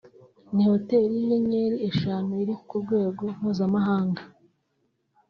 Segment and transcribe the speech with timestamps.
[0.53, 4.21] ni hoteli y’inyenyeri eshanu iri ku rwego mpuzamahanga